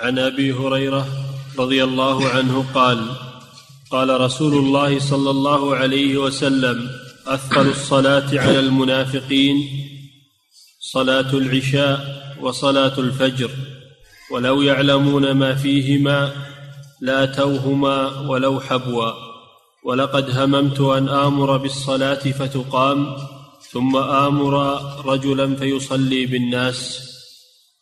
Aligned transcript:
عن 0.00 0.18
أبي 0.18 0.52
هريرة 0.52 1.08
رضي 1.58 1.84
الله 1.84 2.28
عنه 2.28 2.66
قال 2.74 3.10
قال 3.90 4.20
رسول 4.20 4.54
الله 4.54 4.98
صلى 4.98 5.30
الله 5.30 5.76
عليه 5.76 6.16
وسلم 6.16 6.90
أثقل 7.26 7.68
الصلاة 7.68 8.40
على 8.40 8.60
المنافقين 8.60 9.68
صلاة 10.80 11.32
العشاء 11.34 12.18
وصلاة 12.40 12.98
الفجر 12.98 13.50
ولو 14.30 14.62
يعلمون 14.62 15.30
ما 15.30 15.54
فيهما 15.54 16.32
لاتوهما 17.00 18.20
ولو 18.20 18.60
حبوا 18.60 19.12
ولقد 19.84 20.38
هممت 20.38 20.80
أن 20.80 21.08
آمر 21.08 21.56
بالصلاة 21.56 22.14
فتقام 22.14 23.16
ثم 23.70 23.96
آمر 23.96 24.80
رجلا 25.04 25.56
فيصلي 25.56 26.26
بالناس. 26.26 27.08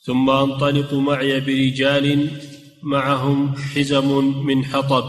ثم 0.07 0.31
أنطلق 0.31 0.95
معي 0.95 1.41
برجال 1.41 2.31
معهم 2.83 3.57
حزم 3.57 4.25
من 4.47 4.65
حطب 4.65 5.05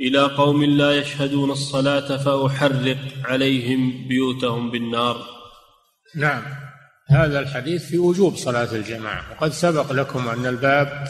إلى 0.00 0.20
قوم 0.20 0.64
لا 0.64 0.96
يشهدون 0.98 1.50
الصلاة 1.50 2.16
فأحرق 2.16 2.98
عليهم 3.24 4.08
بيوتهم 4.08 4.70
بالنار. 4.70 5.26
نعم 6.14 6.42
هذا 7.08 7.40
الحديث 7.40 7.84
في 7.84 7.98
وجوب 7.98 8.36
صلاة 8.36 8.72
الجماعة 8.72 9.32
وقد 9.32 9.52
سبق 9.52 9.92
لكم 9.92 10.28
أن 10.28 10.46
الباب 10.46 11.08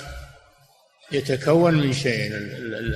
يتكون 1.12 1.74
من 1.74 1.92
شيئين 1.92 2.32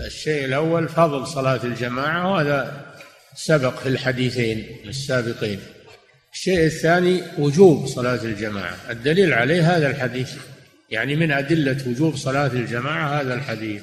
الشيء 0.06 0.44
الأول 0.44 0.88
فضل 0.88 1.26
صلاة 1.26 1.60
الجماعة 1.64 2.32
وهذا 2.32 2.86
سبق 3.34 3.74
في 3.78 3.88
الحديثين 3.88 4.66
السابقين. 4.84 5.60
الشيء 6.32 6.64
الثاني 6.64 7.22
وجوب 7.38 7.86
صلاة 7.86 8.24
الجماعة. 8.24 8.76
الدليل 8.90 9.32
عليه 9.32 9.76
هذا 9.76 9.90
الحديث. 9.90 10.32
يعني 10.90 11.16
من 11.16 11.32
أدلة 11.32 11.76
وجوب 11.86 12.16
صلاة 12.16 12.46
الجماعة 12.52 13.20
هذا 13.20 13.34
الحديث. 13.34 13.82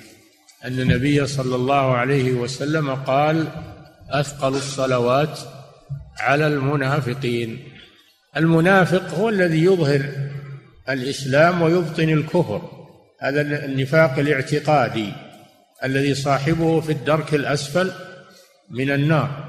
أن 0.66 0.80
النبي 0.80 1.28
صلى 1.28 1.56
الله 1.56 1.96
عليه 1.98 2.32
وسلم 2.32 2.96
قال 2.96 3.48
أثقل 4.10 4.56
الصلوات 4.56 5.40
على 6.20 6.48
المنافقين. 6.48 7.70
المنافق 8.38 9.14
هو 9.14 9.30
الذي 9.30 9.64
يظهر 9.64 10.02
الإسلام 10.90 11.62
ويبطن 11.62 12.10
الكفر. 12.10 12.62
هذا 13.22 13.66
النفاق 13.66 14.20
الاعتقادي 14.20 15.14
الذي 15.84 16.14
صاحبه 16.14 16.82
في 16.82 16.92
الدرك 16.92 17.34
الأسفل 17.34 17.92
من 18.70 18.92
النار. 18.92 19.47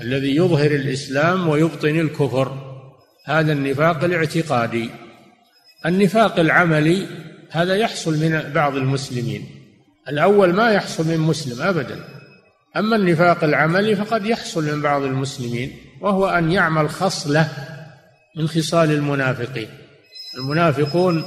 الذي 0.00 0.36
يظهر 0.36 0.70
الإسلام 0.70 1.48
ويبطن 1.48 2.00
الكفر 2.00 2.76
هذا 3.24 3.52
النفاق 3.52 4.04
الاعتقادي. 4.04 4.90
النفاق 5.86 6.38
العملي 6.38 7.06
هذا 7.50 7.76
يحصل 7.76 8.18
من 8.18 8.52
بعض 8.54 8.76
المسلمين. 8.76 9.46
الأول 10.08 10.52
ما 10.52 10.70
يحصل 10.70 11.08
من 11.08 11.18
مسلم 11.18 11.62
أبدا. 11.62 12.04
أما 12.76 12.96
النفاق 12.96 13.44
العملي 13.44 13.96
فقد 13.96 14.26
يحصل 14.26 14.64
من 14.64 14.82
بعض 14.82 15.02
المسلمين 15.02 15.72
وهو 16.00 16.28
أن 16.28 16.52
يعمل 16.52 16.90
خصلة 16.90 17.48
من 18.36 18.48
خصال 18.48 18.92
المنافقين. 18.92 19.68
المنافقون 20.38 21.24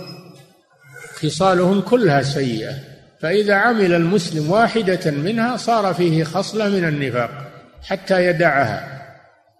خصالهم 1.21 1.81
كلها 1.81 2.21
سيئة 2.21 2.73
فإذا 3.21 3.55
عمل 3.55 3.93
المسلم 3.93 4.51
واحدة 4.51 5.11
منها 5.11 5.57
صار 5.57 5.93
فيه 5.93 6.23
خصلة 6.23 6.69
من 6.69 6.87
النفاق. 6.87 7.48
حتى 7.83 8.25
يدعها. 8.25 8.99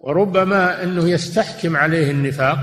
وربما 0.00 0.82
إنه 0.82 1.08
يستحكم 1.08 1.76
عليه 1.76 2.10
النفاق 2.10 2.58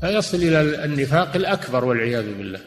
فيصل 0.00 0.36
إلى 0.36 0.84
النفاق 0.84 1.36
الأكبر 1.36 1.84
والعياذ 1.84 2.36
بالله. 2.36 2.60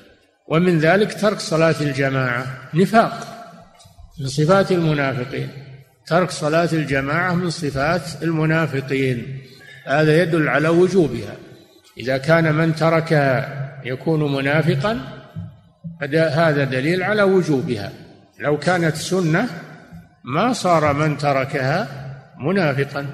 ومن 0.47 0.79
ذلك 0.79 1.13
ترك 1.13 1.39
صلاة 1.39 1.75
الجماعة 1.81 2.47
نفاق 2.73 3.27
من 4.19 4.27
صفات 4.27 4.71
المنافقين. 4.71 5.49
ترك 6.07 6.31
صلاة 6.31 6.69
الجماعة 6.73 7.33
من 7.33 7.49
صفات 7.49 8.01
المنافقين. 8.23 9.41
هذا 9.87 10.21
يدل 10.21 10.47
على 10.49 10.67
وجوبها. 10.67 11.35
إذا 11.97 12.17
كان 12.17 12.55
من 12.55 12.75
تركها 12.75 13.65
يكون 13.85 14.33
منافقا 14.33 14.99
هذا 16.11 16.63
دليل 16.63 17.03
على 17.03 17.23
وجوبها. 17.23 17.91
لو 18.39 18.57
كانت 18.57 18.95
سنة 18.95 19.49
ما 20.25 20.53
صار 20.53 20.93
من 20.93 21.17
تركها 21.17 21.87
منافقا. 22.37 23.05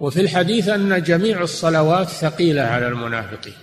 وفي 0.00 0.20
الحديث 0.20 0.68
أن 0.68 1.02
جميع 1.02 1.42
الصلوات 1.42 2.08
ثقيلة 2.08 2.62
على 2.62 2.88
المنافقين. 2.88 3.54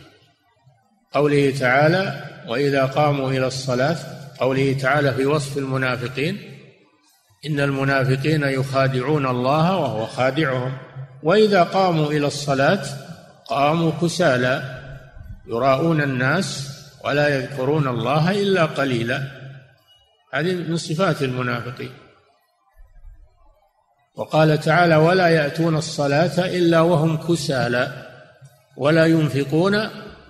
قوله 1.13 1.53
تعالى 1.59 2.23
وإذا 2.47 2.85
قاموا 2.85 3.31
إلى 3.31 3.47
الصلاة 3.47 3.97
قوله 4.39 4.73
تعالى 4.81 5.13
في 5.13 5.25
وصف 5.25 5.57
المنافقين 5.57 6.37
إن 7.45 7.59
المنافقين 7.59 8.43
يخادعون 8.43 9.25
الله 9.27 9.77
وهو 9.77 10.05
خادعهم. 10.05 10.77
وإذا 11.23 11.63
قاموا 11.63 12.11
إلى 12.11 12.27
الصلاة 12.27 12.83
قاموا 13.47 13.91
كسالى 14.01 14.81
يراءون 15.47 16.01
الناس 16.01 16.77
ولا 17.05 17.35
يذكرون 17.35 17.87
الله 17.87 18.31
إلا 18.31 18.65
قليلا. 18.65 19.21
هذه 20.33 20.53
من 20.53 20.77
صفات 20.77 21.21
المنافقين. 21.21 22.00
وقال 24.15 24.59
تعالى 24.59 24.95
ولا 24.95 25.27
يأتون 25.27 25.75
الصلاة 25.75 26.45
إلا 26.45 26.81
وهم 26.81 27.17
كسالى 27.17 28.07
ولا 28.77 29.05
ينفقون 29.05 29.75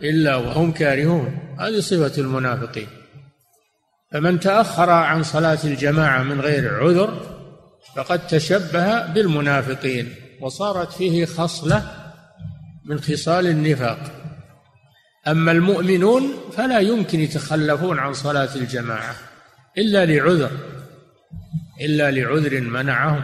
إلا 0.03 0.35
وهم 0.35 0.71
كارهون. 0.71 1.39
هذه 1.59 1.79
صفة 1.79 2.21
المنافقين. 2.21 2.87
فمن 4.11 4.39
تأخر 4.39 4.89
عن 4.89 5.23
صلاة 5.23 5.59
الجماعة 5.63 6.23
من 6.23 6.41
غير 6.41 6.83
عذر 6.83 7.19
فقد 7.95 8.27
تشبه 8.27 9.05
بالمنافقين 9.05 10.15
وصارت 10.41 10.91
فيه 10.91 11.25
خصلة 11.25 11.83
من 12.85 12.99
خصال 12.99 13.47
النفاق. 13.47 13.99
أما 15.27 15.51
المؤمنون 15.51 16.33
فلا 16.57 16.79
يمكن 16.79 17.19
يتخلفون 17.19 17.99
عن 17.99 18.13
صلاة 18.13 18.49
الجماعة 18.55 19.15
إلا 19.77 20.05
لعذر 20.05 20.51
إلا 21.81 22.11
لعذر 22.11 22.61
منعهم. 22.61 23.23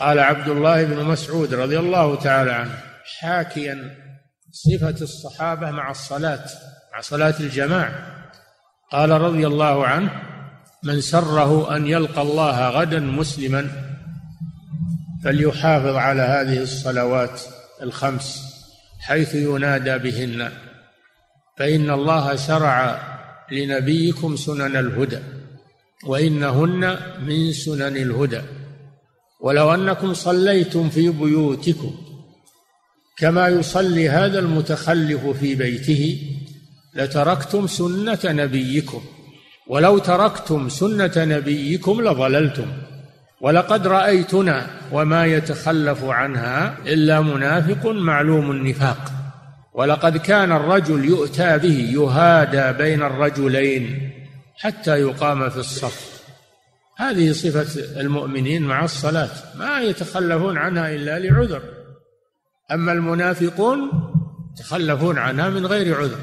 قال 0.00 0.18
عبد 0.18 0.48
الله 0.48 0.84
بن 0.84 1.04
مسعود 1.04 1.54
رضي 1.54 1.78
الله 1.78 2.14
تعالى 2.14 2.52
عنه 2.52 2.78
حاكيا 3.18 3.96
صفة 4.52 5.02
الصحابة 5.02 5.70
مع 5.70 5.90
الصلاة 5.90 6.44
مع 6.92 7.00
صلاة 7.00 7.34
الجماعة. 7.40 7.92
قال 8.92 9.10
رضي 9.10 9.46
الله 9.46 9.86
عنه 9.86 10.10
من 10.82 11.00
سره 11.00 11.76
أن 11.76 11.86
يلقى 11.86 12.22
الله 12.22 12.68
غدا 12.68 13.00
مسلما 13.00 13.68
فليحافظ 15.24 15.96
على 15.96 16.22
هذه 16.22 16.62
الصلوات 16.62 17.40
الخمس 17.82 18.42
حيث 19.00 19.34
ينادى 19.34 19.98
بهن. 19.98 20.52
فإن 21.58 21.90
الله 21.90 22.36
شرع 22.36 23.00
لنبيكم 23.52 24.36
سنن 24.36 24.76
الهدى 24.76 25.18
وإنهن 26.06 26.98
من 27.22 27.52
سنن 27.52 27.96
الهدى. 27.96 28.42
ولو 29.40 29.74
أنكم 29.74 30.14
صليتم 30.14 30.88
في 30.88 31.08
بيوتكم 31.08 31.94
كما 33.16 33.48
يصلي 33.48 34.08
هذا 34.08 34.38
المتخلف 34.38 35.26
في 35.26 35.54
بيته 35.54 36.18
لتركتم 36.94 37.66
سنة 37.66 38.18
نبيكم 38.24 39.02
ولو 39.66 39.98
تركتم 39.98 40.68
سنة 40.68 41.12
نبيكم 41.16 42.00
لضللتم 42.00 42.66
ولقد 43.40 43.86
رأيتنا 43.86 44.66
وما 44.92 45.26
يتخلف 45.26 46.04
عنها 46.04 46.76
إلا 46.86 47.20
منافق 47.20 47.86
معلوم 47.86 48.50
النفاق 48.50 49.12
ولقد 49.74 50.16
كان 50.16 50.52
الرجل 50.52 51.04
يؤتى 51.04 51.58
به 51.58 51.90
يهادى 51.92 52.78
بين 52.78 53.02
الرجلين 53.02 54.10
حتى 54.56 55.00
يقام 55.00 55.50
في 55.50 55.56
الصف. 55.56 56.19
هذه 57.00 57.32
صفة 57.32 58.00
المؤمنين 58.00 58.62
مع 58.62 58.84
الصلاة 58.84 59.30
ما 59.54 59.80
يتخلفون 59.80 60.58
عنها 60.58 60.94
إلا 60.94 61.18
لعذر. 61.18 61.62
أما 62.72 62.92
المنافقون 62.92 63.90
يتخلفون 64.54 65.18
عنها 65.18 65.48
من 65.48 65.66
غير 65.66 65.96
عذر 65.96 66.18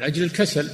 لأجل 0.00 0.24
الكسل. 0.24 0.68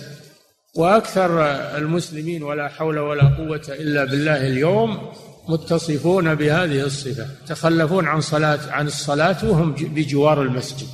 وأكثر 0.76 1.43
المسلمين 1.76 2.43
ولا 2.43 2.69
حول 2.69 2.99
ولا 2.99 3.22
قوة 3.22 3.62
إلا 3.69 4.05
بالله 4.05 4.46
اليوم 4.46 5.12
متصفون 5.49 6.34
بهذه 6.34 6.82
الصفة 6.82 7.26
يتخلفون 7.44 8.06
عن 8.06 8.20
صلاة 8.20 8.70
عن 8.70 8.87
الصلاة 8.87 9.50
وهم 9.50 9.72
بجوار 9.72 10.43
المسجد. 10.43 10.88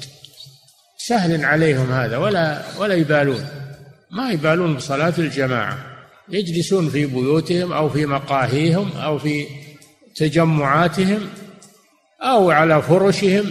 سهل 0.99 1.45
عليهم 1.45 1.93
هذا 1.93 2.17
ولا 2.17 2.63
ولا 2.79 2.95
يبالون. 2.95 3.47
ما 4.11 4.31
يبالون 4.31 4.77
بصلاة 4.77 5.15
الجماعة. 5.19 5.94
يجلسون 6.29 6.89
في 6.89 7.07
بيوتهم 7.07 7.73
أو 7.73 7.89
في 7.89 8.07
مقاهيهم 8.07 8.91
أو 8.97 9.19
في 9.19 9.47
تجمعاتهم 10.17 11.21
أو 12.23 12.51
على 12.51 12.83
فرشهم 12.83 13.51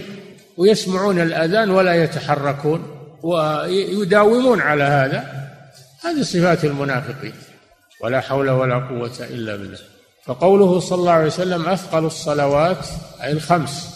ويسمعون 0.56 1.20
الأذان 1.20 1.70
ولا 1.70 2.04
يتحركون 2.04 2.82
ويداومون 3.22 4.60
على 4.60 4.84
هذا. 4.84 5.50
هذه 6.04 6.22
صفات 6.22 6.64
المنافقين. 6.64 7.32
ولا 8.00 8.20
حول 8.20 8.50
ولا 8.50 8.74
قوة 8.74 9.12
إلا 9.20 9.56
بالله. 9.56 9.78
فقوله 10.24 10.80
صلى 10.80 10.98
الله 10.98 11.12
عليه 11.12 11.26
وسلم 11.26 11.66
أثقل 11.68 12.04
الصلوات 12.04 12.86
أي 13.22 13.32
الخمس 13.32 13.94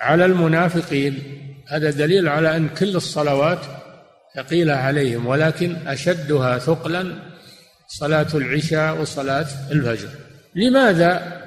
على 0.00 0.24
المنافقين. 0.24 1.22
هذا 1.68 1.90
دليل 1.90 2.28
على 2.28 2.56
أن 2.56 2.68
كل 2.68 2.96
الصلوات 2.96 3.58
ثقيلة 4.36 4.74
عليهم 4.74 5.26
ولكن 5.26 5.76
أشدها 5.86 6.58
ثقلا 6.58 7.12
صلاة 7.88 8.26
العشاء 8.34 9.00
وصلاة 9.00 9.46
الفجر. 9.70 10.08
لماذا 10.54 11.38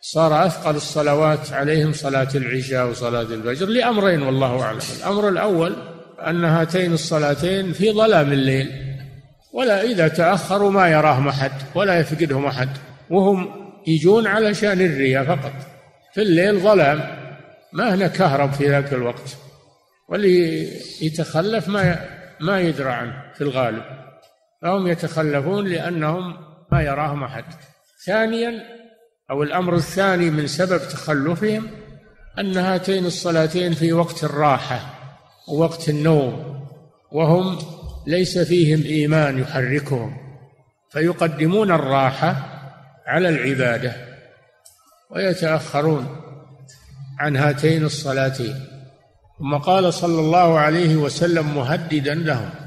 صار 0.00 0.46
أثقل 0.46 0.76
الصلوات 0.76 1.52
عليهم 1.52 1.92
صلاة 1.92 2.28
العشاء 2.34 2.86
وصلاة 2.90 3.22
الفجر؟ 3.22 3.66
لأمرين 3.66 4.22
والله 4.22 4.62
أعلم. 4.62 4.78
الأمر 4.98 5.28
الأول 5.28 5.76
أن 6.26 6.44
هاتين 6.44 6.92
الصلاتين 6.92 7.72
في 7.72 7.92
ظلام 7.92 8.32
الليل 8.32 8.70
ولا 9.52 9.82
إذا 9.82 10.08
تأخروا 10.08 10.70
ما 10.70 10.88
يراهم 10.88 11.28
أحد 11.28 11.52
ولا 11.74 12.00
يفقدهم 12.00 12.46
أحد 12.46 12.68
وهم 13.10 13.48
يجون 13.86 14.26
علشان 14.26 14.80
الرياء 14.80 15.24
فقط. 15.24 15.52
في 16.14 16.22
الليل 16.22 16.60
ظلام 16.60 17.00
ما 17.72 17.94
هنا 17.94 18.06
كهرب 18.06 18.52
في 18.52 18.68
ذاك 18.68 18.92
الوقت 18.92 19.36
واللي 20.08 20.68
يتخلف 21.02 21.68
ما 21.68 21.98
ما 22.40 22.60
يدرى 22.60 22.90
عنه 22.90 23.12
في 23.34 23.40
الغالب. 23.40 23.82
فهم 24.66 24.86
يتخلفون 24.86 25.66
لأنهم 25.66 26.36
ما 26.72 26.82
يراهم 26.82 27.24
أحد. 27.24 27.44
ثانيا 28.06 28.62
أو 29.30 29.42
الأمر 29.42 29.74
الثاني 29.74 30.30
من 30.30 30.46
سبب 30.46 30.78
تخلفهم 30.78 31.66
أن 32.38 32.56
هاتين 32.56 33.06
الصلاتين 33.06 33.74
في 33.74 33.92
وقت 33.92 34.24
الراحة 34.24 34.80
ووقت 35.48 35.88
النوم 35.88 36.60
وهم 37.12 37.58
ليس 38.06 38.38
فيهم 38.38 38.82
إيمان 38.82 39.38
يحركهم 39.38 40.16
فيقدمون 40.90 41.72
الراحة 41.72 42.36
على 43.06 43.28
العبادة 43.28 43.92
ويتأخرون 45.10 46.06
عن 47.18 47.36
هاتين 47.36 47.84
الصلاتين. 47.84 48.54
ثم 49.38 49.56
قال 49.56 49.94
صلى 49.94 50.20
الله 50.20 50.58
عليه 50.58 50.96
وسلم 50.96 51.54
مهددا 51.54 52.14
لهم. 52.14 52.65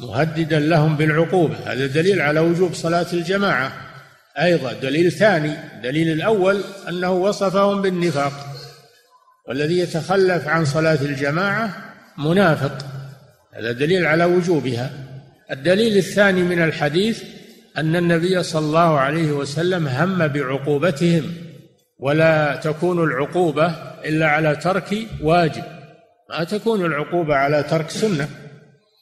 مهددا 0.00 0.58
لهم 0.60 0.96
بالعقوبة. 0.96 1.56
هذا 1.66 1.86
دليل 1.86 2.20
على 2.20 2.40
وجوب 2.40 2.74
صلاة 2.74 3.06
الجماعة. 3.12 3.72
أيضا 4.38 4.72
دليل 4.72 5.12
ثاني 5.12 5.54
دليل 5.82 6.12
الأول 6.12 6.60
أنه 6.88 7.12
وصفهم 7.12 7.82
بالنفاق. 7.82 8.32
والذي 9.48 9.78
يتخلف 9.78 10.48
عن 10.48 10.64
صلاة 10.64 10.98
الجماعة 11.02 11.94
منافق. 12.18 12.78
هذا 13.54 13.72
دليل 13.72 14.06
على 14.06 14.24
وجوبها. 14.24 14.90
الدليل 15.50 15.96
الثاني 15.96 16.42
من 16.42 16.62
الحديث 16.62 17.22
أن 17.78 17.96
النبي 17.96 18.42
صلى 18.42 18.66
الله 18.66 18.98
عليه 18.98 19.32
وسلم 19.32 19.88
هم 19.88 20.28
بعقوبتهم 20.28 21.34
ولا 21.98 22.56
تكون 22.56 23.04
العقوبة 23.04 23.66
إلا 24.04 24.26
على 24.26 24.56
ترك 24.56 25.06
واجب. 25.22 25.62
ما 26.30 26.44
تكون 26.44 26.84
العقوبة 26.84 27.34
على 27.34 27.62
ترك 27.62 27.90
سنة. 27.90 28.28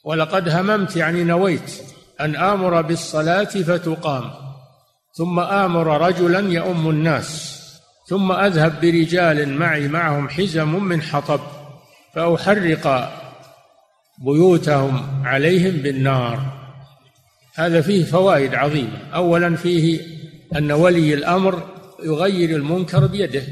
ولقد 0.07 0.49
هممت 0.49 0.95
يعني 0.95 1.23
نويت 1.23 1.71
أن 2.21 2.35
آمر 2.35 2.81
بالصلاة 2.81 3.43
فتقام. 3.43 4.31
ثم 5.13 5.39
آمر 5.39 6.01
رجلا 6.07 6.39
يؤم 6.39 6.89
الناس. 6.89 7.57
ثم 8.09 8.31
أذهب 8.31 8.81
برجال 8.81 9.53
معي 9.53 9.87
معهم 9.87 10.29
حزم 10.29 10.83
من 10.83 11.01
حطب 11.01 11.39
فأحرق 12.15 13.13
بيوتهم 14.25 15.25
عليهم 15.25 15.75
بالنار. 15.77 16.39
هذا 17.55 17.81
فيه 17.81 18.03
فوائد 18.03 18.55
عظيمة. 18.55 18.99
أولا 19.13 19.55
فيه 19.55 20.01
أن 20.57 20.71
ولي 20.71 21.13
الأمر 21.13 21.63
يغير 22.03 22.49
المنكر 22.49 23.07
بيده. 23.07 23.43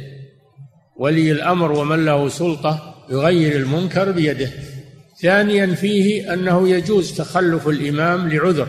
ولي 0.97 1.31
الأمر 1.31 1.71
ومن 1.71 2.05
له 2.05 2.29
سلطة 2.29 2.95
يغير 3.09 3.55
المنكر 3.55 4.11
بيده. 4.11 4.74
ثانيا 5.21 5.75
فيه 5.75 6.33
أنه 6.33 6.69
يجوز 6.69 7.17
تخلف 7.17 7.67
الإمام 7.67 8.29
لعذر 8.29 8.67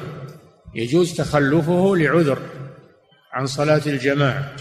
يجوز 0.74 1.14
تخلفه 1.14 1.96
لعذر 1.96 2.38
عن 3.32 3.46
صلاة 3.46 3.82
الجماعة. 3.86 4.52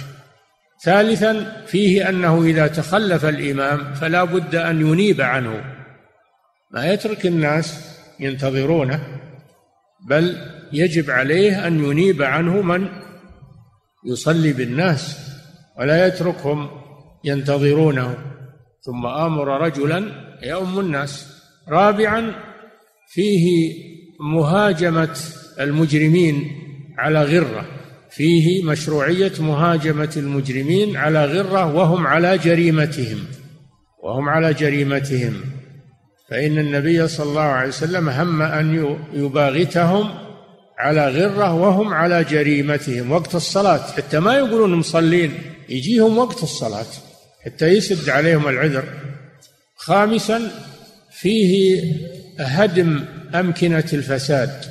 ثالثا 0.84 1.64
فيه 1.66 2.10
أنه 2.10 2.44
إذا 2.44 2.68
تخلف 2.68 3.26
الإمام 3.26 3.94
فلا 3.94 4.24
بد 4.24 4.56
أن 4.56 4.82
ينيب 4.82 5.22
عنه. 5.22 5.64
ما 6.72 6.94
يترك 6.94 7.26
الناس 7.26 7.98
ينتظرونه 8.20 9.20
بل 10.10 10.38
يجب 10.74 11.12
عليه 11.12 11.68
أن 11.68 11.84
ينيب 11.84 12.22
عنه 12.22 12.62
من 12.62 12.88
يصلي 14.06 14.54
بالناس 14.54 15.18
ولا 15.80 16.08
يتركهم 16.08 16.70
ينتظرونه. 17.24 18.18
ثم 18.82 19.06
آمر 19.06 19.62
رجلا 19.62 20.12
يؤم 20.44 20.80
الناس 20.80 21.35
رابعا 21.70 22.36
فيه 23.14 23.74
مهاجمة 24.20 25.18
المجرمين 25.60 26.52
على 26.98 27.24
غرة. 27.24 27.66
فيه 28.12 28.64
مشروعية 28.64 29.32
مهاجمة 29.40 30.14
المجرمين 30.18 30.98
على 30.98 31.26
غرة 31.26 31.76
وهم 31.76 32.08
على 32.08 32.38
جريمتهم 32.38 33.26
وهم 34.04 34.30
على 34.30 34.54
جريمتهم. 34.54 35.34
فإن 36.30 36.58
النبي 36.58 37.08
صلى 37.08 37.30
الله 37.30 37.42
عليه 37.42 37.68
وسلم 37.68 38.10
هم 38.10 38.42
أن 38.42 38.98
يباغتهم 39.14 40.10
على 40.80 41.10
غرة 41.10 41.54
وهم 41.54 41.94
على 41.94 42.24
جريمتهم 42.24 43.12
وقت 43.12 43.36
الصلاة. 43.36 43.92
حتى 43.92 44.20
ما 44.20 44.34
يقولون 44.34 44.76
مصلين 44.76 45.34
يجيهم 45.70 46.18
وقت 46.18 46.44
الصلاة. 46.44 46.86
حتى 47.46 47.68
يسد 47.68 48.10
عليهم 48.10 48.48
العذر. 48.48 48.84
خامسا 49.76 50.52
فيه 51.20 51.82
هدم 52.40 53.06
أمكنة 53.36 53.90
الفساد 53.94 54.66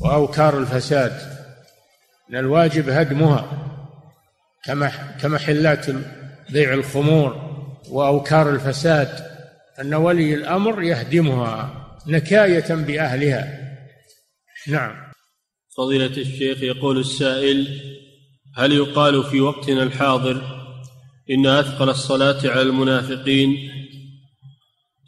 وأوكار 0.00 0.58
الفساد 0.58 1.36
من 2.30 2.38
الواجب 2.38 2.88
هدمها 2.88 3.66
كمحلات 5.22 5.86
بيع 6.50 6.74
الخمور 6.74 7.46
وأوكار 7.90 8.50
الفساد. 8.50 9.26
أن 9.80 9.94
ولي 9.94 10.34
الأمر 10.34 10.82
يهدمها 10.82 11.86
نكاية 12.06 12.74
بأهلها. 12.74 13.76
نعم. 14.68 14.96
فضيلة 15.76 16.06
الشيخ 16.06 16.62
يقول 16.62 16.98
السائل 16.98 17.80
هل 18.56 18.72
يقال 18.72 19.24
في 19.24 19.40
وقتنا 19.40 19.82
الحاضر 19.82 20.42
إن 21.30 21.46
أثقل 21.46 21.88
الصلاة 21.88 22.50
على 22.50 22.62
المنافقين 22.62 23.70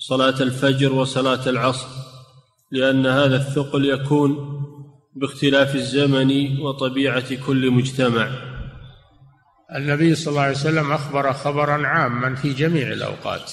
صلاة 0.09 0.43
الفجر 0.43 0.93
وصلاة 0.93 1.49
العصر 1.49 1.89
لأن 2.71 3.07
هذا 3.07 3.37
الثقل 3.37 3.85
يكون 3.85 4.37
باختلاف 5.17 5.75
الزمن 5.75 6.61
وطبيعة 6.61 7.35
كل 7.47 7.71
مجتمع. 7.71 8.31
النبي 9.77 10.15
صلى 10.15 10.31
الله 10.31 10.43
عليه 10.43 10.57
وسلم 10.57 10.93
أخبر 10.93 11.33
خبرا 11.33 11.87
عاما 11.87 12.35
في 12.35 12.53
جميع 12.53 12.93
الأوقات. 12.93 13.53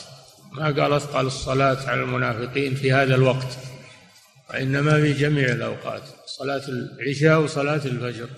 ما 0.51 0.65
قال؟ 0.65 0.93
أثقل 0.93 1.25
الصلاة 1.25 1.89
على 1.89 2.03
المنافقين 2.03 2.75
في 2.75 2.93
هذا 2.93 3.15
الوقت 3.15 3.57
وإنما 4.50 5.01
في 5.01 5.13
جميع 5.13 5.45
الأوقات 5.45 6.03
صلاة 6.25 6.63
العشاء 6.67 7.41
وصلاة 7.41 7.85
الفجر. 7.85 8.29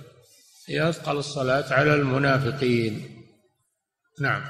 هي 0.69 0.89
أثقل 0.89 1.17
الصلاة 1.17 1.73
على 1.73 1.95
المنافقين. 1.95 3.23
نعم. 4.21 4.41